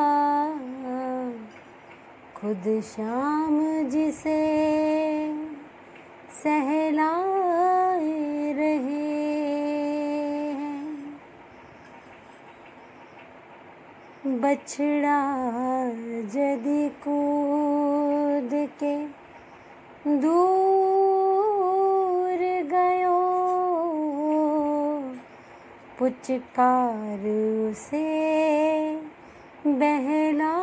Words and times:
खुद 2.44 2.66
शाम 2.84 3.58
जिसे 3.90 4.40
सहलाए 6.40 8.08
रहे 8.58 9.06
बछड़ा 14.42 15.20
जदि 16.34 16.84
कूद 17.06 18.52
के 18.84 18.96
दूर 20.26 20.84
गयो 22.74 23.22
पुचकार 26.00 27.24
से 27.86 28.06
बहलाए 29.80 30.62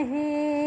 रहे 0.00 0.60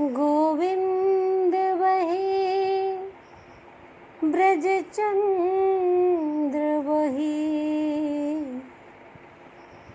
गोविंद 0.00 1.54
वही 1.54 2.92
ब्रज 4.24 4.66
चंद्र 4.92 6.58
वही। 6.58 7.40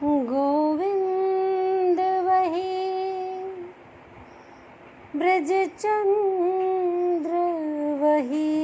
गोविंद 0.03 1.99
वही 1.99 2.73
ब्रज 5.15 5.51
चंद्र 5.79 7.31
वही। 8.01 8.55